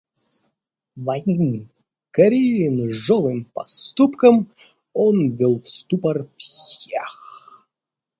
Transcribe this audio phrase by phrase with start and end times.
[0.13, 1.69] Своим
[2.09, 4.51] кринжовым поступком
[4.93, 7.13] он ввёл в ступор всех.